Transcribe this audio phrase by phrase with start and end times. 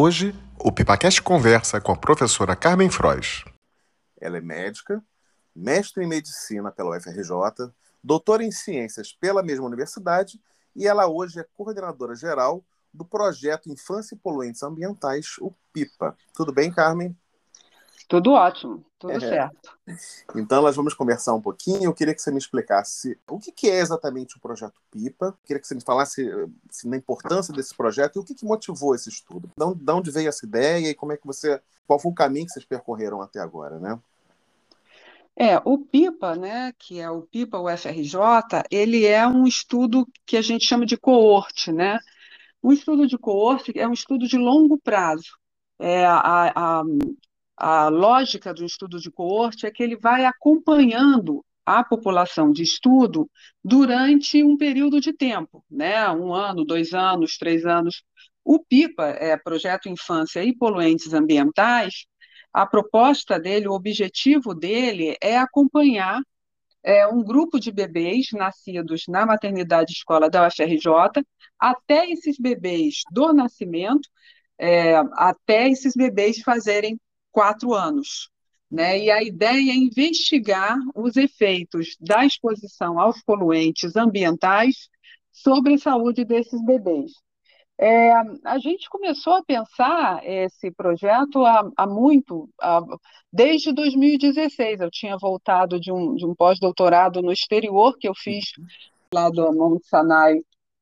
[0.00, 3.42] Hoje, o PipaCast conversa com a professora Carmen Frois.
[4.20, 5.02] Ela é médica,
[5.52, 10.40] mestre em medicina pela UFRJ, doutora em ciências pela mesma universidade
[10.76, 12.64] e ela hoje é coordenadora geral
[12.94, 16.16] do projeto Infância e Poluentes Ambientais, o PIPA.
[16.32, 17.16] Tudo bem, Carmen?
[18.08, 19.20] Tudo ótimo, tudo é.
[19.20, 19.78] certo.
[20.34, 21.84] Então, nós vamos conversar um pouquinho.
[21.84, 25.26] Eu queria que você me explicasse o que é exatamente o projeto PIPA.
[25.26, 26.26] Eu queria que você me falasse
[26.70, 29.50] assim, importância desse projeto e o que, motivou esse estudo.
[29.54, 31.60] De onde veio essa ideia e como é que você.
[31.86, 33.98] Qual foi o caminho que vocês percorreram até agora, né?
[35.36, 38.18] É, o PIPA, né, que é o PIPA UFRJ,
[38.70, 41.98] ele é um estudo que a gente chama de coorte, né?
[42.60, 45.38] O estudo de coorte é um estudo de longo prazo.
[45.78, 46.82] É, a, a,
[47.58, 53.28] a lógica do estudo de coorte é que ele vai acompanhando a população de estudo
[53.62, 56.08] durante um período de tempo, né?
[56.10, 58.02] Um ano, dois anos, três anos.
[58.44, 62.06] O PIPA, é Projeto Infância e Poluentes Ambientais,
[62.52, 66.20] a proposta dele, o objetivo dele é acompanhar
[66.82, 71.22] é, um grupo de bebês nascidos na maternidade escola da UFRJ,
[71.58, 74.08] até esses bebês do nascimento,
[74.58, 76.98] é, até esses bebês fazerem
[77.38, 78.28] quatro anos.
[78.68, 78.98] Né?
[78.98, 84.88] E a ideia é investigar os efeitos da exposição aos poluentes ambientais
[85.30, 87.12] sobre a saúde desses bebês.
[87.80, 88.10] É,
[88.44, 92.80] a gente começou a pensar esse projeto há, há muito, há,
[93.32, 94.80] desde 2016.
[94.80, 98.46] Eu tinha voltado de um, de um pós-doutorado no exterior que eu fiz
[99.14, 100.40] lá do Mount Sinai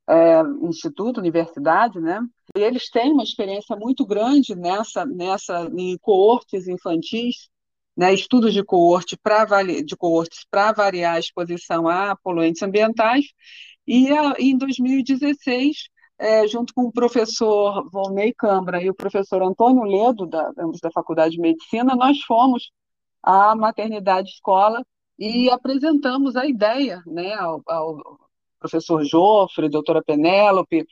[0.09, 2.21] é, Instituto, Universidade, né?
[2.57, 7.49] E eles têm uma experiência muito grande nessa, nessa em coortes infantis,
[7.97, 13.27] né, estudos de coorte para de coortes para avaliar a exposição a poluentes ambientais.
[13.87, 19.83] E a, em 2016 é, junto com o professor Volney Cambra e o professor Antônio
[19.85, 22.71] Ledo, da, da Faculdade de Medicina, nós fomos
[23.23, 24.83] à maternidade escola
[25.19, 28.19] e apresentamos a ideia né, ao, ao
[28.59, 30.87] professor Jofre, doutora Penélope,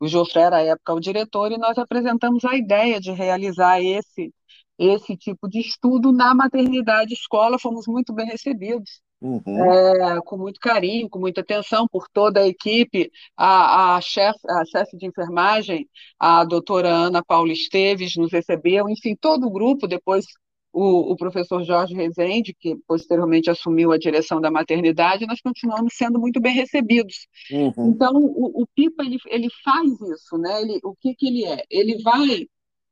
[0.00, 4.32] o Jofre era à época o diretor, e nós apresentamos a ideia de realizar esse,
[4.78, 9.00] esse tipo de estudo na maternidade escola, fomos muito bem recebidos.
[9.20, 9.42] Uhum.
[9.46, 14.64] É, com muito carinho, com muita atenção por toda a equipe, a, a chefe a
[14.64, 20.24] chef de enfermagem, a doutora Ana Paula Esteves, nos recebeu, enfim, todo o grupo, depois
[20.72, 26.18] o, o, professor Jorge Rezende, que posteriormente assumiu a direção da maternidade, nós continuamos sendo
[26.18, 27.26] muito bem recebidos.
[27.50, 27.90] Uhum.
[27.90, 30.62] Então, o, o, PIPA, ele, ele faz isso, né?
[30.62, 31.62] Ele, o que, que ele é?
[31.70, 32.46] Ele vai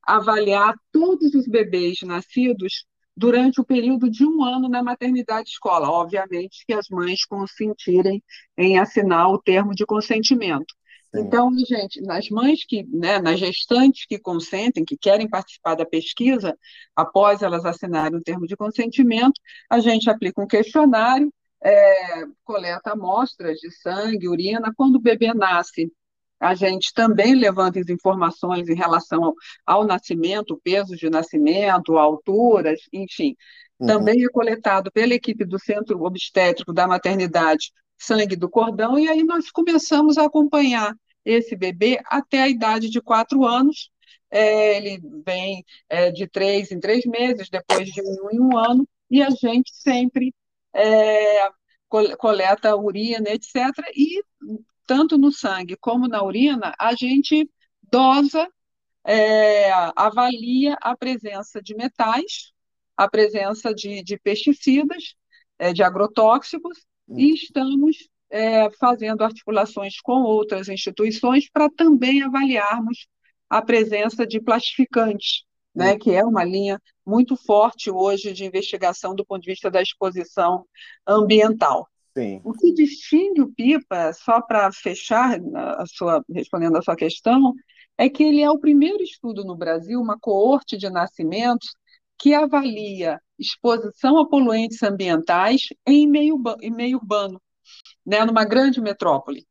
[0.06, 2.84] avaliar todos os bebês nascidos
[3.16, 5.90] durante o período de um ano na maternidade escola.
[5.90, 8.22] Obviamente que as mães consentirem
[8.56, 10.74] em assinar o termo de consentimento.
[11.14, 11.22] Sim.
[11.22, 16.56] Então, gente, nas mães que, né, nas gestantes que consentem, que querem participar da pesquisa,
[16.94, 21.32] após elas assinarem o termo de consentimento, a gente aplica um questionário,
[21.62, 24.72] é, coleta amostras de sangue, urina.
[24.76, 25.92] Quando o bebê nasce,
[26.38, 29.34] a gente também levanta as informações em relação ao,
[29.66, 33.36] ao nascimento, peso de nascimento, alturas, enfim.
[33.78, 33.86] Uhum.
[33.86, 39.22] Também é coletado pela equipe do Centro Obstétrico da Maternidade sangue do cordão, e aí
[39.22, 40.94] nós começamos a acompanhar
[41.24, 43.90] esse bebê até a idade de quatro anos.
[44.30, 48.88] É, ele vem é, de três em três meses, depois de um em um ano,
[49.10, 50.32] e a gente sempre
[50.74, 51.48] é,
[52.18, 53.56] coleta urina, etc.
[53.94, 54.22] E
[54.86, 57.48] tanto no sangue como na urina, a gente
[57.90, 58.48] dosa,
[59.04, 62.52] é, avalia a presença de metais,
[62.96, 65.14] a presença de, de pesticidas,
[65.58, 66.78] é, de agrotóxicos,
[67.16, 73.06] e estamos é, fazendo articulações com outras instituições para também avaliarmos
[73.48, 75.44] a presença de plastificantes,
[75.74, 79.82] né, que é uma linha muito forte hoje de investigação do ponto de vista da
[79.82, 80.64] exposição
[81.06, 81.88] ambiental.
[82.16, 82.40] Sim.
[82.44, 87.54] O que distingue o PIPA, só para fechar a sua, respondendo a sua questão,
[87.96, 91.72] é que ele é o primeiro estudo no Brasil, uma coorte de nascimentos,
[92.20, 97.40] que avalia exposição a poluentes ambientais em meio, em meio urbano,
[98.04, 99.46] né, numa grande metrópole.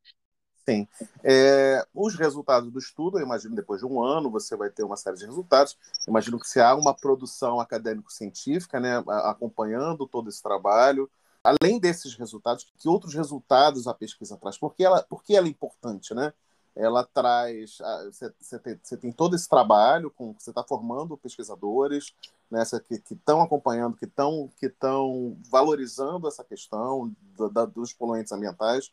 [0.67, 0.87] Sim.
[1.23, 4.95] É, os resultados do estudo, eu imagino depois de um ano você vai ter uma
[4.95, 5.75] série de resultados.
[6.07, 11.09] Imagino que se há uma produção acadêmico-científica, né, acompanhando todo esse trabalho,
[11.43, 14.59] além desses resultados, que outros resultados a pesquisa traz?
[14.59, 16.31] Por que ela, por que ela é importante, né?
[16.75, 17.79] Ela traz,
[18.39, 22.13] você tem, tem, todo esse trabalho, com você está formando pesquisadores,
[22.49, 24.71] né, que estão acompanhando, que estão que
[25.49, 28.91] valorizando essa questão do, da, dos poluentes ambientais,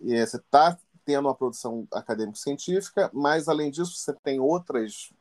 [0.00, 5.12] e você está tendo uma produção acadêmico-científica, mas além disso você tem outras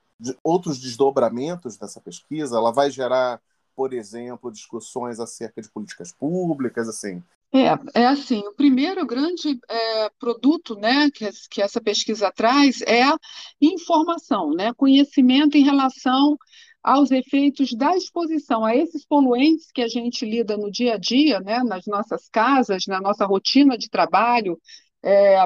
[0.44, 2.57] outros desdobramentos dessa pesquisa?
[2.57, 3.42] Ela vai gerar,
[3.75, 7.24] por exemplo, discussões acerca de políticas públicas, assim?
[7.56, 13.04] É, é assim, o primeiro grande é, produto né, que, que essa pesquisa traz é
[13.04, 13.18] a
[13.62, 16.38] informação, né, conhecimento em relação
[16.84, 21.40] aos efeitos da exposição a esses poluentes que a gente lida no dia a dia,
[21.40, 24.60] né, nas nossas casas, na nossa rotina de trabalho,
[25.02, 25.38] é,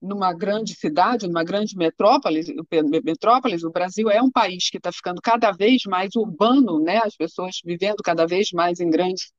[0.00, 2.42] numa grande cidade, numa grande metrópole,
[3.02, 6.98] metrópolis, o Brasil é um país que está ficando cada vez mais urbano, né?
[6.98, 9.32] as pessoas vivendo cada vez mais em grandes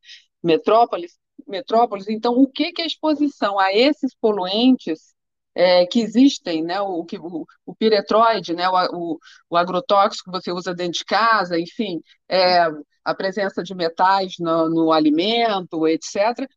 [0.44, 1.12] metrópoles.
[1.48, 2.08] Metrópoles.
[2.08, 5.16] Então, o que, que a exposição a esses poluentes
[5.56, 6.80] é, que existem, né?
[6.82, 8.70] o, o, o piretroide, né?
[8.70, 9.18] o,
[9.50, 12.00] o, agrotóxico que você usa dentro de casa, enfim,
[12.30, 12.68] é,
[13.04, 16.48] a presença de metais no, no alimento, etc.,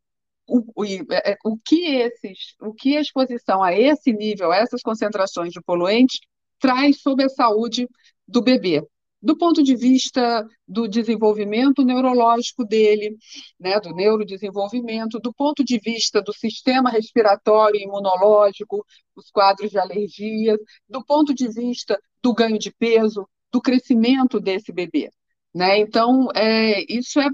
[0.47, 4.83] o, é, é, o, que esses, o que a exposição a esse nível, a essas
[4.83, 6.19] concentrações de poluentes,
[6.59, 7.89] traz sobre a saúde
[8.27, 8.85] do bebê,
[9.23, 13.17] do ponto de vista do desenvolvimento neurológico dele,
[13.59, 18.85] né, do neurodesenvolvimento, do ponto de vista do sistema respiratório e imunológico,
[19.15, 20.59] os quadros de alergias,
[20.89, 25.11] do ponto de vista do ganho de peso, do crescimento desse bebê.
[25.55, 25.79] Né?
[25.79, 27.29] Então, é, isso é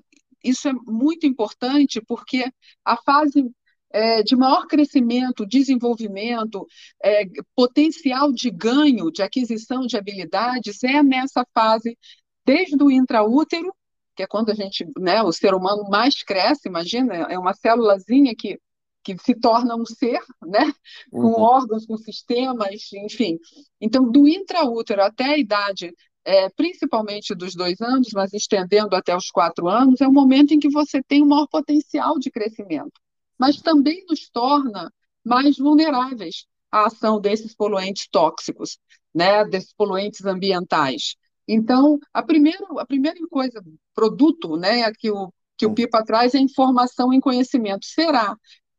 [0.46, 2.44] isso é muito importante porque
[2.84, 3.44] a fase
[3.90, 6.66] é, de maior crescimento, desenvolvimento,
[7.02, 7.24] é,
[7.54, 11.96] potencial de ganho, de aquisição de habilidades é nessa fase,
[12.44, 13.72] desde o intraútero,
[14.14, 18.34] que é quando a gente, né, o ser humano mais cresce, imagina, é uma célulazinha
[18.36, 18.58] que,
[19.04, 20.72] que se torna um ser, né,
[21.10, 21.40] com uhum.
[21.40, 23.38] órgãos, com sistemas, enfim.
[23.80, 25.92] Então, do intraútero até a idade
[26.26, 30.58] é, principalmente dos dois anos, mas estendendo até os quatro anos, é o momento em
[30.58, 33.00] que você tem o maior potencial de crescimento,
[33.38, 34.92] mas também nos torna
[35.24, 38.78] mais vulneráveis à ação desses poluentes tóxicos,
[39.14, 41.16] né, desses poluentes ambientais.
[41.48, 43.62] Então, a primeira, a primeira coisa,
[43.94, 47.86] produto né, que, o, que o PIPA traz é informação e conhecimento.
[47.86, 48.36] Será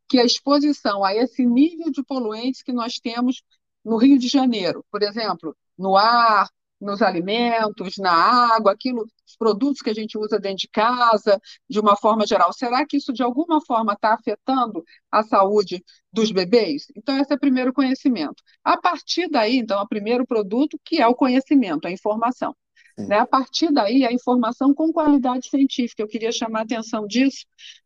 [0.10, 3.44] que a exposição a esse nível de poluentes que nós temos
[3.84, 9.82] no Rio de Janeiro, por exemplo, no ar, nos alimentos, na água, aquilo, os produtos
[9.82, 11.40] que a gente usa dentro de casa,
[11.70, 12.54] de uma forma geral.
[12.54, 16.86] Será que isso de alguma forma está afetando a saúde dos bebês?
[16.96, 18.44] Então, esse é o primeiro conhecimento.
[18.64, 22.56] A partir daí, então, é o primeiro produto que é o conhecimento, a informação.
[22.98, 23.20] Né?
[23.20, 26.02] A partir daí, a informação com qualidade científica.
[26.02, 27.46] Eu queria chamar a atenção disso,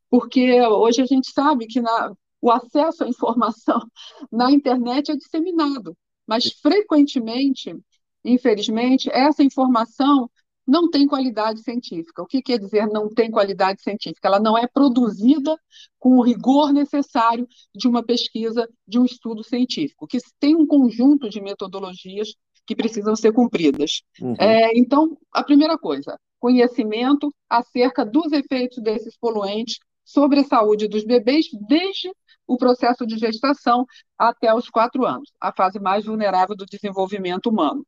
[0.09, 3.79] porque hoje a gente sabe que na, o acesso à informação
[4.31, 7.75] na internet é disseminado, mas frequentemente
[8.23, 10.29] Infelizmente, essa informação
[10.67, 12.21] não tem qualidade científica.
[12.21, 14.27] O que quer dizer não tem qualidade científica?
[14.27, 15.57] Ela não é produzida
[15.99, 21.29] com o rigor necessário de uma pesquisa, de um estudo científico, que tem um conjunto
[21.29, 22.35] de metodologias
[22.65, 24.01] que precisam ser cumpridas.
[24.21, 24.35] Uhum.
[24.39, 31.03] É, então, a primeira coisa, conhecimento acerca dos efeitos desses poluentes sobre a saúde dos
[31.03, 32.11] bebês desde
[32.47, 33.85] o processo de gestação
[34.17, 37.85] até os quatro anos, a fase mais vulnerável do desenvolvimento humano.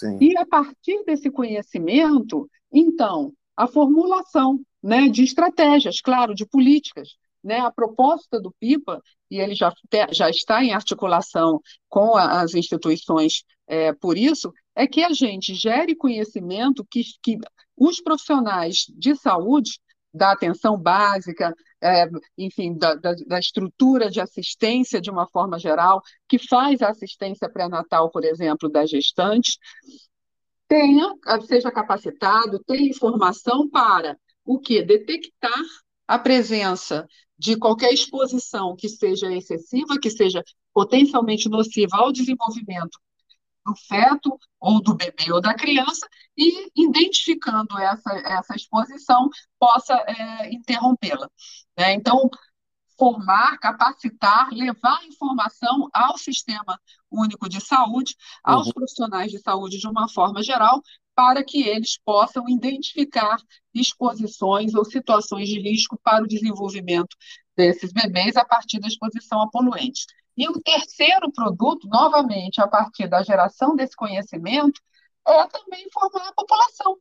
[0.00, 0.16] Sim.
[0.18, 7.10] E a partir desse conhecimento, então, a formulação né, de estratégias, claro, de políticas.
[7.42, 9.00] Né, a proposta do PIPA,
[9.30, 9.72] e ele já,
[10.12, 11.58] já está em articulação
[11.88, 17.38] com a, as instituições é, por isso, é que a gente gere conhecimento que, que
[17.74, 19.80] os profissionais de saúde
[20.12, 26.02] da atenção básica, é, enfim, da, da, da, estrutura de assistência de uma forma geral,
[26.28, 29.58] que faz a assistência pré-natal, por exemplo, das gestantes,
[30.68, 31.12] tenha,
[31.46, 34.82] seja capacitado, tenha informação para o que?
[34.82, 35.62] Detectar
[36.06, 37.06] a presença
[37.38, 42.98] de qualquer exposição que seja excessiva, que seja potencialmente nociva ao desenvolvimento
[43.70, 50.52] do feto ou do bebê ou da criança e, identificando essa, essa exposição, possa é,
[50.52, 51.28] interrompê-la.
[51.78, 51.94] Né?
[51.94, 52.28] Então,
[52.98, 56.78] formar, capacitar, levar informação ao sistema
[57.10, 58.72] único de saúde, aos uhum.
[58.74, 60.82] profissionais de saúde de uma forma geral,
[61.14, 63.36] para que eles possam identificar
[63.74, 67.16] exposições ou situações de risco para o desenvolvimento
[67.56, 70.06] desses bebês a partir da exposição a poluentes.
[70.36, 74.80] E o terceiro produto, novamente, a partir da geração desse conhecimento,
[75.26, 76.96] é também informar a população.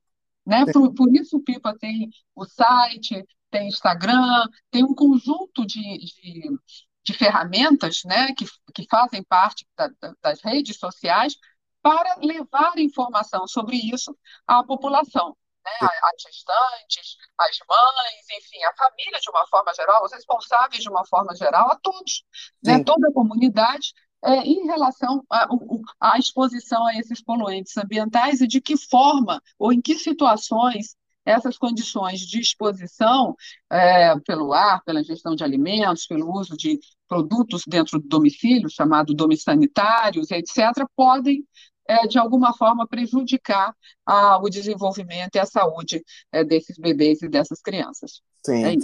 [0.45, 0.65] Né?
[0.71, 6.59] Por, por isso o PIPA tem o site, tem Instagram, tem um conjunto de, de,
[7.03, 9.89] de ferramentas né, que, que fazem parte da,
[10.21, 11.35] das redes sociais
[11.81, 19.19] para levar informação sobre isso à população né, as gestantes, as mães, enfim, a família
[19.19, 22.23] de uma forma geral, os responsáveis de uma forma geral, a todos,
[22.63, 25.23] né, toda a comunidade, é, em relação
[25.99, 31.57] à exposição a esses poluentes ambientais e de que forma ou em que situações essas
[31.57, 33.35] condições de exposição
[33.71, 39.13] é, pelo ar, pela ingestão de alimentos, pelo uso de produtos dentro do domicílio, chamado
[39.13, 41.45] domissanitários, etc., podem,
[41.89, 47.27] é, de alguma forma, prejudicar a, o desenvolvimento e a saúde é, desses bebês e
[47.27, 48.21] dessas crianças.
[48.45, 48.63] Sim.
[48.63, 48.75] É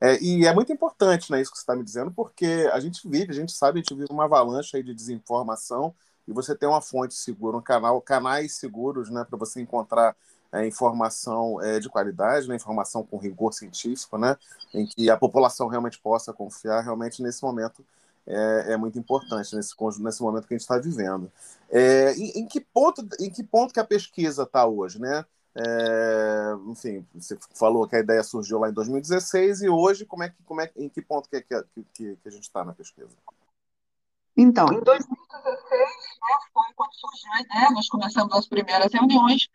[0.00, 3.08] é, e é muito importante né, isso que você está me dizendo, porque a gente
[3.08, 5.94] vive, a gente sabe, a gente vive uma avalanche de desinformação
[6.28, 10.14] e você tem uma fonte segura, um canal, canais seguros né, para você encontrar
[10.52, 14.36] é, informação é, de qualidade, né, informação com rigor científico, né,
[14.74, 17.82] em que a população realmente possa confiar, realmente nesse momento
[18.26, 21.30] é, é muito importante, nesse, nesse momento que a gente está vivendo.
[21.70, 25.00] É, em, em, que ponto, em que ponto que a pesquisa está hoje?
[25.00, 25.24] Né?
[25.56, 30.30] É, enfim, você falou que a ideia surgiu lá em 2016 e hoje como é
[30.30, 31.62] que, como é, em que ponto que, que,
[31.92, 33.10] que, que a gente está na pesquisa?
[34.36, 39.48] Então, em 2016, né, foi quando surgiu a ideia, nós começamos as primeiras reuniões,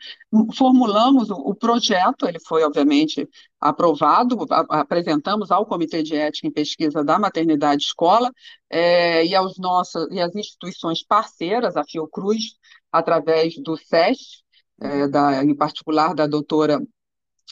[0.55, 3.27] formulamos o, projeto, ele foi, obviamente,
[3.59, 4.38] aprovado,
[4.69, 8.31] apresentamos ao Comitê de Ética em Pesquisa da Maternidade Escola
[8.69, 12.57] é, e, aos nossos, e às instituições parceiras, a Fiocruz,
[12.89, 14.43] através do SES,
[14.81, 16.79] é, da, em particular da doutora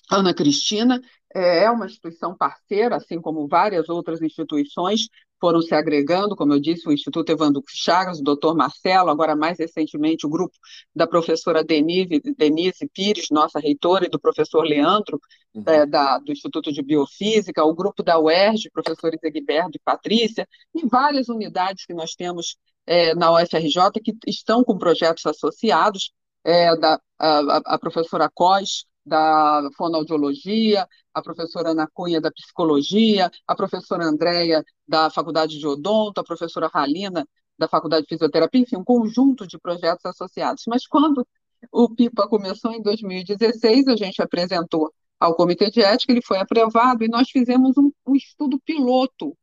[0.09, 1.01] Ana Cristina,
[1.35, 6.59] é, é uma instituição parceira, assim como várias outras instituições foram se agregando, como eu
[6.59, 10.55] disse, o Instituto Evandro Chagas, o doutor Marcelo, agora mais recentemente o grupo
[10.95, 15.19] da professora Denise, Denise Pires, nossa reitora, e do professor Leandro,
[15.53, 15.63] uhum.
[15.65, 20.85] é, da, do Instituto de Biofísica, o grupo da UERJ, professores Egberto e Patrícia, e
[20.87, 26.11] várias unidades que nós temos é, na UFRJ que estão com projetos associados,
[26.43, 33.55] é, da, a, a professora Cós, da fonoaudiologia, a professora Ana Cunha da psicologia, a
[33.55, 38.83] professora Andréia da Faculdade de Odonto, a professora Halina da Faculdade de Fisioterapia, enfim, um
[38.83, 40.63] conjunto de projetos associados.
[40.67, 41.25] Mas quando
[41.71, 47.03] o PIPA começou em 2016, a gente apresentou ao Comitê de Ética, ele foi aprovado
[47.03, 49.35] e nós fizemos um, um estudo piloto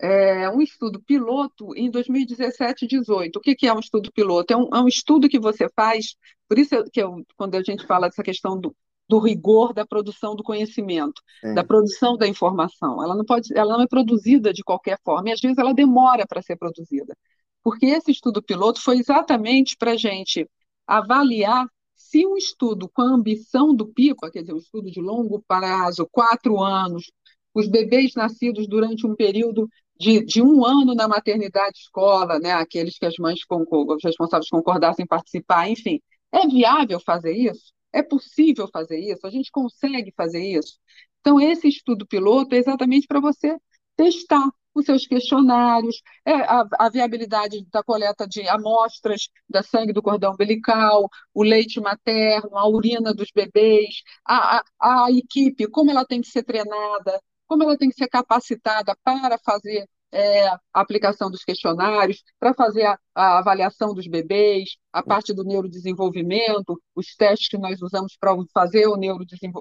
[0.00, 3.36] é, um estudo piloto em 2017 e 2018.
[3.36, 4.52] O que, que é um estudo piloto?
[4.52, 6.16] É um, é um, estudo que você faz,
[6.48, 8.74] por isso que eu, quando a gente fala dessa questão do,
[9.08, 11.54] do rigor da produção do conhecimento, Sim.
[11.54, 13.02] da produção da informação.
[13.02, 16.26] Ela não pode, ela não é produzida de qualquer forma, e às vezes ela demora
[16.26, 17.16] para ser produzida.
[17.62, 20.48] Porque esse estudo piloto foi exatamente para a gente
[20.86, 25.42] avaliar se um estudo com a ambição do PIPA, quer dizer, um estudo de longo
[25.48, 27.10] prazo, quatro anos,
[27.54, 32.98] os bebês nascidos durante um período de, de um ano na maternidade escola, né, aqueles
[32.98, 36.00] que as mães os responsáveis concordassem participar, enfim.
[36.32, 37.72] É viável fazer isso?
[37.92, 39.26] É possível fazer isso?
[39.26, 40.78] A gente consegue fazer isso?
[41.20, 43.56] Então, esse estudo piloto é exatamente para você
[43.96, 50.02] testar os seus questionários, é, a, a, viabilidade da coleta de amostras da sangue do
[50.02, 56.04] cordão umbilical, o leite materno, a urina dos bebês, a, a, a equipe, como ela
[56.04, 61.28] tem que ser treinada, como ela tem que ser capacitada para fazer é, a aplicação
[61.28, 67.48] dos questionários, para fazer a, a, avaliação dos bebês, a parte do neurodesenvolvimento, os testes
[67.48, 68.96] que nós usamos para fazer o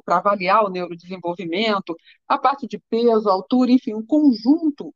[0.06, 1.96] para avaliar o neurodesenvolvimento,
[2.28, 4.94] a parte de peso, altura, enfim, um conjunto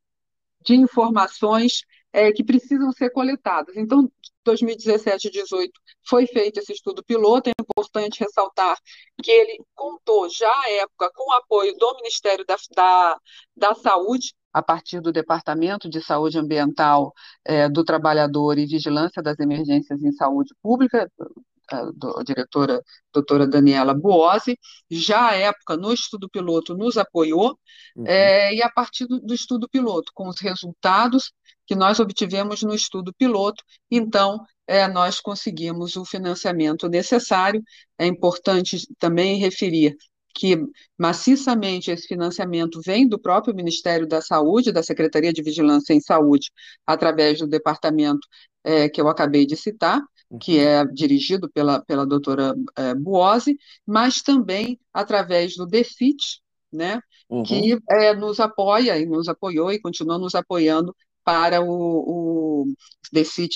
[0.63, 1.82] de informações
[2.17, 3.77] é, que precisam ser coletadas.
[3.77, 4.12] Então,
[4.43, 5.71] 2017 e 2018
[6.03, 7.47] foi feito esse estudo piloto.
[7.47, 8.75] É importante ressaltar
[9.21, 13.19] que ele contou já à época com o apoio do Ministério da, da,
[13.55, 17.13] da Saúde, a partir do Departamento de Saúde Ambiental
[17.45, 21.07] é, do Trabalhador e Vigilância das Emergências em Saúde Pública,
[21.69, 22.81] a diretora
[23.13, 24.57] doutora Daniela Buozzi,
[24.89, 27.59] já à época, no estudo piloto, nos apoiou,
[27.95, 28.07] uhum.
[28.07, 31.33] é, e a partir do, do, estudo piloto, com os resultados
[31.67, 37.62] que nós obtivemos no estudo piloto, então é, nós conseguimos o financiamento necessário.
[37.97, 39.95] É importante também referir
[40.33, 40.55] que
[40.97, 46.51] maciçamente esse financiamento vem do próprio Ministério da Saúde, da Secretaria de Vigilância em Saúde,
[46.86, 48.25] através do departamento
[48.63, 50.00] é, que eu acabei de citar,
[50.39, 57.43] que é dirigido pela, pela doutora é, Buozzi, mas também através do DEFIT, né, uhum.
[57.43, 60.95] que é, nos apoia e nos apoiou e continua nos apoiando
[61.27, 62.65] para o, o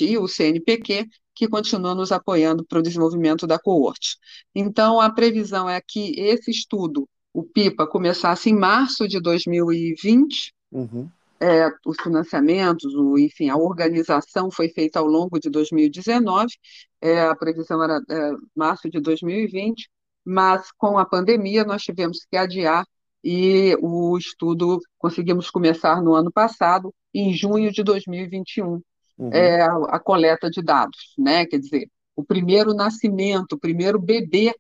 [0.02, 4.18] e o CNPq, que continuam nos apoiando para o desenvolvimento da coorte.
[4.54, 11.10] Então, a previsão é que esse estudo, o PIPA, começasse em março de 2020, uhum.
[11.44, 16.54] É, os financiamentos, o, enfim, a organização foi feita ao longo de 2019,
[17.02, 19.90] é, a previsão era é, março de 2020,
[20.24, 22.86] mas com a pandemia nós tivemos que adiar
[23.24, 28.82] e o estudo conseguimos começar no ano passado, em junho de 2021.
[29.18, 29.30] uhum.
[29.32, 31.46] é, a, a, coleta de dados, né?
[31.46, 34.54] Quer dizer, o primeiro nascimento, o primeiro bebê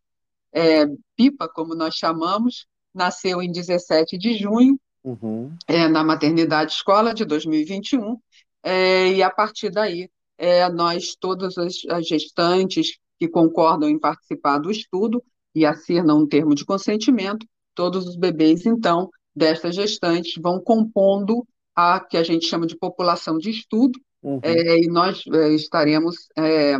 [0.53, 5.55] é, pipa, como nós chamamos, nasceu em 17 de junho, uhum.
[5.67, 8.17] é, na maternidade escola de 2021,
[8.63, 14.57] é, e a partir daí, é, nós, todas as, as gestantes que concordam em participar
[14.57, 20.59] do estudo e assinam um termo de consentimento, todos os bebês, então, destas gestantes vão
[20.59, 24.39] compondo a que a gente chama de população de estudo, uhum.
[24.43, 26.77] é, e nós é, estaremos é,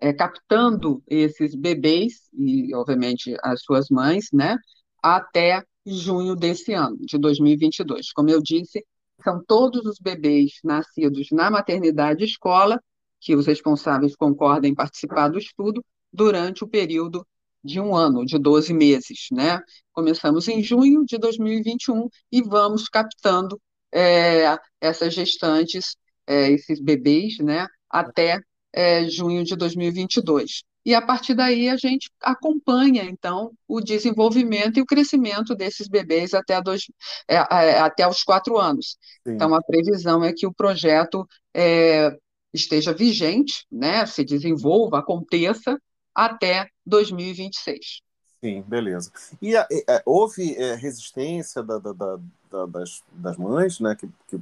[0.00, 4.56] é, captando esses bebês, e obviamente as suas mães, né,
[5.02, 8.12] até junho desse ano, de 2022.
[8.12, 8.84] Como eu disse,
[9.22, 12.80] são todos os bebês nascidos na maternidade escola
[13.20, 17.26] que os responsáveis concordam em participar do estudo durante o período
[17.68, 19.26] de um ano, de 12 meses.
[19.30, 19.60] Né?
[19.92, 23.60] Começamos em junho de 2021 e vamos captando
[23.92, 25.96] é, essas gestantes,
[26.26, 28.38] é, esses bebês, né, até
[28.72, 30.62] é, junho de 2022.
[30.84, 36.32] E a partir daí a gente acompanha, então, o desenvolvimento e o crescimento desses bebês
[36.32, 36.82] até, dois,
[37.28, 38.96] é, é, até os quatro anos.
[39.26, 39.34] Sim.
[39.34, 42.10] Então, a previsão é que o projeto é,
[42.52, 45.78] esteja vigente, né, se desenvolva, aconteça
[46.18, 48.00] até 2026.
[48.42, 49.12] Sim, beleza.
[49.40, 54.40] E a, a, houve é, resistência da, da, da, das, das mães, né, que, que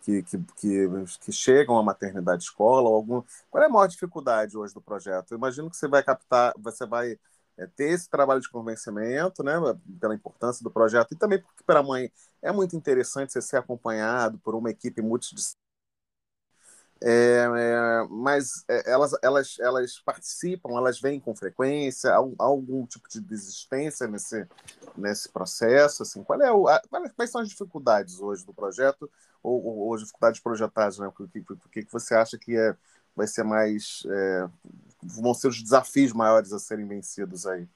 [0.00, 0.88] que, que, que,
[1.20, 2.88] que chegam à maternidade escola?
[2.88, 3.22] Algum...
[3.50, 5.32] Qual é a maior dificuldade hoje do projeto?
[5.32, 7.18] Eu imagino que você vai captar, você vai
[7.58, 9.52] é, ter esse trabalho de convencimento, né,
[10.00, 13.58] pela importância do projeto, e também porque para a mãe é muito interessante você ser
[13.58, 15.67] acompanhado por uma equipe multidisciplinar
[17.00, 22.84] é, é, mas é, elas, elas, elas participam, elas vêm com frequência, há, há algum
[22.86, 24.46] tipo de desistência nesse,
[24.96, 26.02] nesse processo?
[26.02, 26.80] Assim, qual é o, a,
[27.14, 29.08] quais são as dificuldades hoje do projeto
[29.42, 30.98] ou, ou, ou as dificuldades projetadas?
[30.98, 31.06] Né?
[31.06, 31.28] O
[31.68, 32.76] que, que você acha que é,
[33.14, 34.02] vai ser mais.
[34.08, 34.48] É,
[35.02, 37.68] vão ser os desafios maiores a serem vencidos aí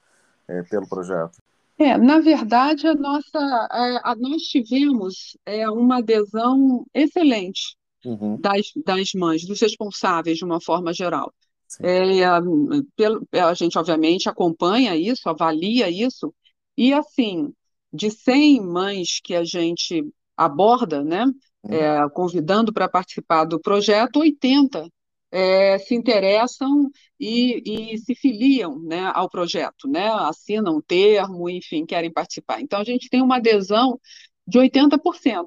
[0.48, 1.38] é, pelo projeto?
[1.78, 8.38] É, na verdade, a nossa, a, a nós tivemos é, uma adesão excelente uhum.
[8.40, 11.32] das, das mães, dos responsáveis de uma forma geral.
[11.80, 12.40] É, a,
[12.96, 16.34] pelo, a gente, obviamente, acompanha isso, avalia isso,
[16.76, 17.52] e assim,
[17.92, 20.04] de 100 mães que a gente
[20.36, 21.24] aborda, né,
[21.62, 21.74] uhum.
[21.74, 24.88] é, convidando para participar do projeto, 80
[25.30, 31.86] é, se interessam e, e, se filiam né, ao projeto, né, assinam um termo, enfim,
[31.86, 32.60] querem participar.
[32.60, 33.98] Então, a gente tem uma adesão
[34.46, 35.46] de 80%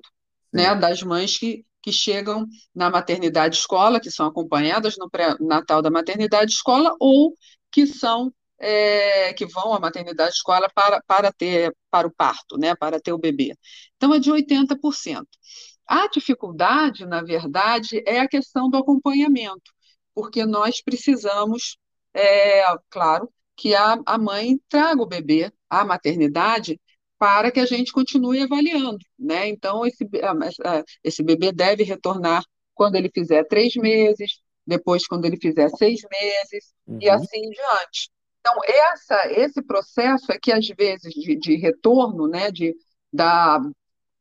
[0.52, 5.92] né, das mães que, que chegam na maternidade escola, que são acompanhadas no pré-natal da
[5.92, 7.36] maternidade escola, ou
[7.72, 12.74] que são é, que vão à maternidade escola para, para ter para o parto, né,
[12.74, 13.56] para ter o bebê.
[13.96, 15.28] Então é de 80%.
[15.88, 19.72] A dificuldade, na verdade, é a questão do acompanhamento,
[20.16, 21.78] porque nós precisamos,
[22.16, 26.82] é, claro, que a, a mãe traga o bebê à maternidade
[27.26, 29.48] para que a gente continue avaliando, né?
[29.48, 30.08] Então, esse,
[31.04, 32.44] esse bebê deve retornar
[32.76, 37.00] quando ele fizer três meses, depois quando ele fizer seis meses, uhum.
[37.02, 38.12] e assim em diante.
[38.40, 42.76] Então, essa, esse processo é que, às vezes, de, de retorno, né, de,
[43.12, 43.60] da,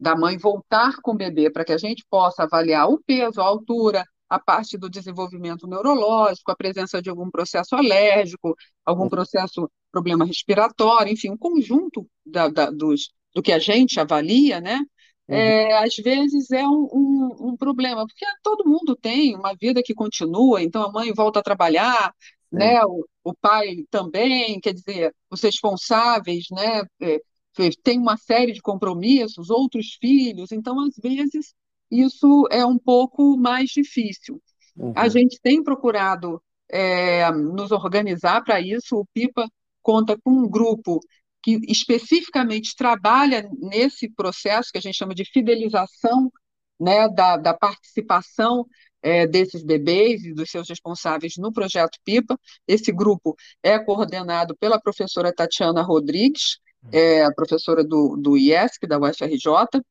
[0.00, 3.44] da mãe voltar com o bebê, para que a gente possa avaliar o peso, a
[3.44, 4.02] altura,
[4.34, 11.12] a parte do desenvolvimento neurológico, a presença de algum processo alérgico, algum processo, problema respiratório,
[11.12, 14.80] enfim, um conjunto da, da, dos, do que a gente avalia, né?
[15.28, 15.36] Uhum.
[15.36, 19.94] É, às vezes é um, um, um, problema, porque todo mundo tem uma vida que
[19.94, 22.12] continua, então a mãe volta a trabalhar,
[22.50, 22.84] né?
[22.84, 26.82] O, o, pai também, quer dizer, os responsáveis, né?
[27.00, 27.20] É,
[27.82, 31.54] tem uma série de compromissos, outros filhos, então às vezes
[31.90, 34.40] isso é um pouco mais difícil.
[34.76, 34.92] Uhum.
[34.96, 38.96] A gente tem procurado é, nos organizar para isso.
[38.96, 39.48] O PIPA
[39.82, 41.00] conta com um grupo
[41.42, 46.32] que especificamente trabalha nesse processo que a gente chama de fidelização
[46.80, 48.66] né, da, da participação
[49.02, 52.38] é, desses bebês e dos seus responsáveis no projeto PIPA.
[52.66, 56.58] Esse grupo é coordenado pela professora Tatiana Rodrigues,
[56.90, 59.82] é, professora do, do IESC, da UFRJ,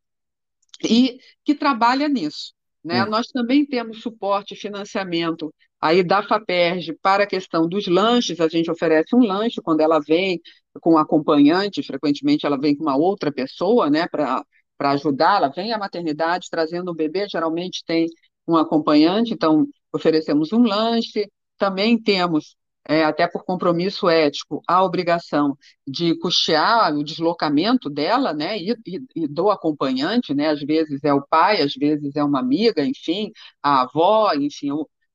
[0.84, 2.54] e que trabalha nisso.
[2.84, 3.04] Né?
[3.04, 3.10] Hum.
[3.10, 8.48] Nós também temos suporte e financiamento aí da FAPERJ para a questão dos lanches, a
[8.48, 10.40] gente oferece um lanche quando ela vem
[10.80, 14.46] com um acompanhante, frequentemente ela vem com uma outra pessoa, né, para
[14.80, 18.08] ajudar, ela vem à maternidade trazendo o bebê, geralmente tem
[18.48, 22.56] um acompanhante, então oferecemos um lanche, também temos
[22.88, 29.02] é, até por compromisso ético, a obrigação de custear o deslocamento dela, né, e, e,
[29.16, 33.32] e, do acompanhante, né, às vezes é o pai, às vezes é uma amiga, enfim,
[33.62, 34.70] a avó, enfim,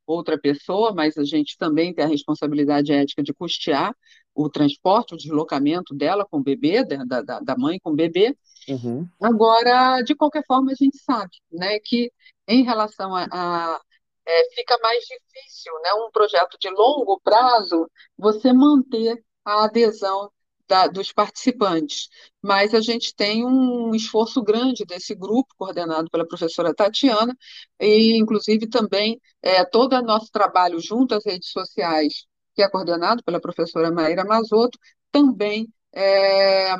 [0.07, 3.94] outra pessoa, mas a gente também tem a responsabilidade ética de custear
[4.35, 8.37] o transporte, o deslocamento dela com o bebê, da, da, da mãe com o bebê.
[8.68, 9.07] Uhum.
[9.20, 12.11] Agora, de qualquer forma, a gente sabe né, que
[12.46, 13.81] em relação a, a
[14.28, 20.30] é, fica mais difícil, né, um projeto de longo prazo, você manter a adesão
[20.68, 22.08] da, dos participantes.
[22.42, 27.34] Mas a gente tem um esforço grande desse grupo, coordenado pela professora Tatiana,
[27.80, 33.22] e inclusive também é, todo o nosso trabalho junto às redes sociais, que é coordenado
[33.24, 34.78] pela professora Maíra Mazotto,
[35.10, 36.76] também é, é,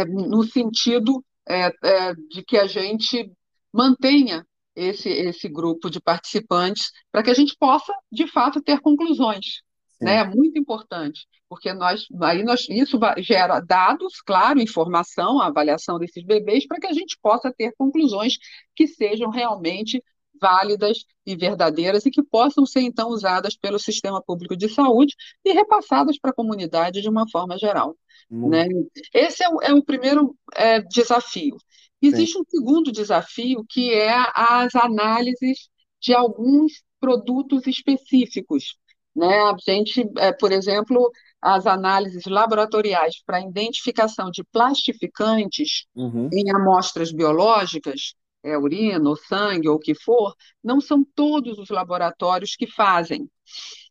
[0.00, 3.30] é no sentido é, é, de que a gente
[3.72, 4.44] mantenha
[4.74, 9.62] esse, esse grupo de participantes para que a gente possa, de fato, ter conclusões.
[10.00, 10.16] Né?
[10.16, 16.66] É muito importante, porque nós, aí nós, isso gera dados, claro, informação, avaliação desses bebês,
[16.66, 18.34] para que a gente possa ter conclusões
[18.74, 20.02] que sejam realmente
[20.44, 25.52] válidas e verdadeiras e que possam ser, então, usadas pelo sistema público de saúde e
[25.52, 27.96] repassadas para a comunidade de uma forma geral.
[28.30, 28.66] Né?
[29.12, 31.56] Esse é o, é o primeiro é, desafio.
[32.02, 32.40] Existe Sim.
[32.40, 38.76] um segundo desafio, que é as análises de alguns produtos específicos.
[39.16, 39.26] Né?
[39.26, 46.28] A gente, é, por exemplo, as análises laboratoriais para identificação de plastificantes uhum.
[46.32, 51.70] em amostras biológicas, é, urina ou sangue ou o que for, não são todos os
[51.70, 53.28] laboratórios que fazem.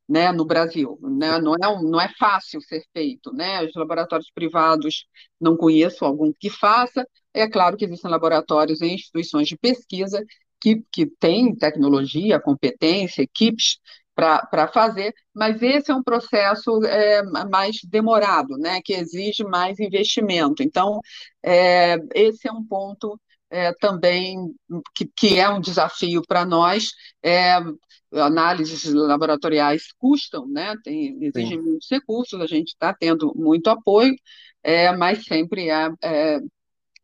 [0.08, 1.00] Né, no Brasil.
[1.02, 1.40] Né?
[1.40, 3.32] Não, é não é fácil ser feito.
[3.34, 3.64] Né?
[3.64, 5.08] Os laboratórios privados,
[5.40, 7.08] não conheço algum que faça.
[7.34, 10.22] É claro que existem laboratórios e instituições de pesquisa
[10.60, 13.80] que, que têm tecnologia, competência, equipes
[14.16, 20.62] para fazer, mas esse é um processo é, mais demorado, né, que exige mais investimento.
[20.62, 21.00] Então,
[21.44, 23.20] é, esse é um ponto
[23.54, 24.52] é, também
[24.96, 26.90] que, que, é um desafio para nós.
[27.22, 27.60] É,
[28.12, 31.64] análises laboratoriais custam, né, tem, exigem Sim.
[31.64, 34.16] muitos recursos, a gente está tendo muito apoio,
[34.62, 36.40] é, mas sempre é, é,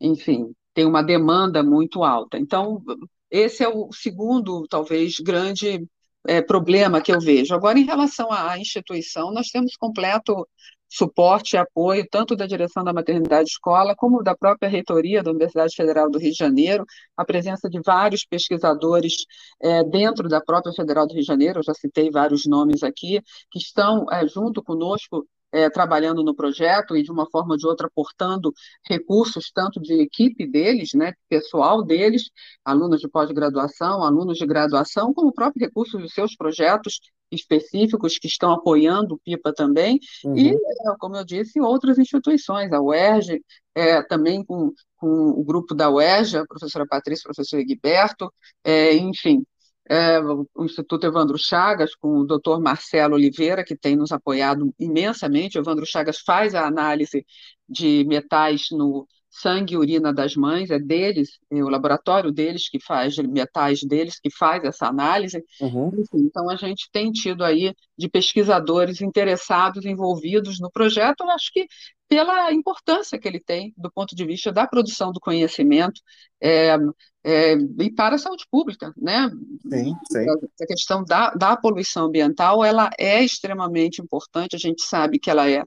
[0.00, 2.38] enfim, tem uma demanda muito alta.
[2.38, 2.82] Então,
[3.30, 5.84] esse é o segundo, talvez, grande
[6.26, 7.54] é, problema que eu vejo.
[7.54, 10.46] Agora, em relação à instituição, nós temos completo
[10.90, 15.74] suporte e apoio, tanto da direção da maternidade escola, como da própria reitoria da Universidade
[15.76, 16.84] Federal do Rio de Janeiro,
[17.16, 19.14] a presença de vários pesquisadores
[19.62, 23.22] é, dentro da própria Federal do Rio de Janeiro, eu já citei vários nomes aqui,
[23.50, 27.66] que estão é, junto conosco é, trabalhando no projeto e, de uma forma ou de
[27.66, 28.52] outra, aportando
[28.84, 32.30] recursos, tanto de equipe deles, né, pessoal deles,
[32.64, 37.00] alunos de pós-graduação, alunos de graduação, como o próprio recurso dos seus projetos
[37.30, 40.36] específicos que estão apoiando o PIPA também, uhum.
[40.36, 43.40] e, é, como eu disse, outras instituições, a UERJ,
[43.74, 48.32] é, também com, com o grupo da UERJ, a professora Patrícia, o professor Egberto,
[48.64, 49.44] é, enfim,
[49.88, 55.58] é, o Instituto Evandro Chagas, com o doutor Marcelo Oliveira, que tem nos apoiado imensamente.
[55.58, 57.26] O Evandro Chagas faz a análise
[57.68, 62.80] de metais no sangue e urina das mães, é deles, é o laboratório deles que
[62.80, 65.42] faz, metais deles que faz essa análise.
[65.60, 65.88] Uhum.
[65.88, 71.52] Enfim, então, a gente tem tido aí de pesquisadores interessados, envolvidos no projeto, eu acho
[71.52, 71.66] que
[72.08, 76.00] pela importância que ele tem do ponto de vista da produção do conhecimento
[76.42, 76.76] é,
[77.22, 79.30] é, e para a saúde pública, né?
[79.70, 80.26] Sim, sim.
[80.60, 85.48] A questão da, da poluição ambiental, ela é extremamente importante, a gente sabe que ela
[85.48, 85.62] é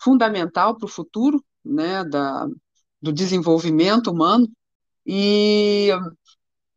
[0.00, 2.46] fundamental para o futuro, né, da,
[3.06, 4.48] do desenvolvimento humano,
[5.06, 5.90] e,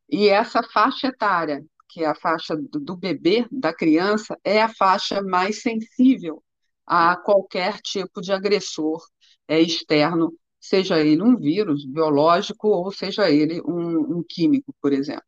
[0.08, 4.70] e essa faixa etária, que é a faixa do, do bebê, da criança, é a
[4.70, 6.44] faixa mais sensível
[6.86, 9.04] a qualquer tipo de agressor
[9.48, 15.24] é, externo seja ele um vírus biológico ou seja ele um, um químico, por exemplo.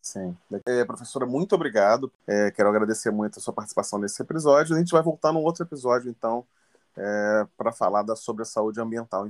[0.00, 0.36] Sim.
[0.64, 2.12] É, professora, muito obrigado.
[2.26, 4.74] É, quero agradecer muito a sua participação nesse episódio.
[4.74, 6.46] A gente vai voltar num outro episódio, então,
[6.96, 9.28] é, para falar da, sobre a saúde ambiental.